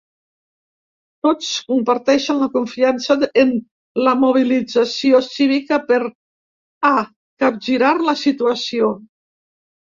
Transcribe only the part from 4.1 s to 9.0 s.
mobilització cívica per a capgirar la situació.